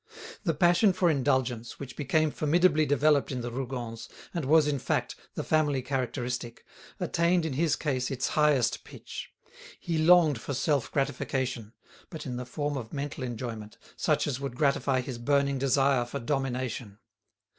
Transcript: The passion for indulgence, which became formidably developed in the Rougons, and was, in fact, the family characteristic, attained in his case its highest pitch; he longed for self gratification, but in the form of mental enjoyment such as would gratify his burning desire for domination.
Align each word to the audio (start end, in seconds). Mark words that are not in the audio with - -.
The 0.43 0.55
passion 0.55 0.93
for 0.93 1.11
indulgence, 1.11 1.79
which 1.79 1.95
became 1.95 2.31
formidably 2.31 2.87
developed 2.87 3.31
in 3.31 3.41
the 3.41 3.51
Rougons, 3.51 4.09
and 4.33 4.45
was, 4.45 4.65
in 4.67 4.79
fact, 4.79 5.13
the 5.35 5.43
family 5.43 5.83
characteristic, 5.83 6.65
attained 6.99 7.45
in 7.45 7.53
his 7.53 7.75
case 7.75 8.09
its 8.09 8.29
highest 8.29 8.83
pitch; 8.83 9.31
he 9.79 9.99
longed 9.99 10.41
for 10.41 10.55
self 10.55 10.91
gratification, 10.91 11.73
but 12.09 12.25
in 12.25 12.35
the 12.37 12.47
form 12.47 12.77
of 12.77 12.91
mental 12.91 13.23
enjoyment 13.23 13.77
such 13.95 14.25
as 14.25 14.39
would 14.39 14.55
gratify 14.55 15.01
his 15.01 15.19
burning 15.19 15.59
desire 15.59 16.03
for 16.05 16.19
domination. 16.19 16.97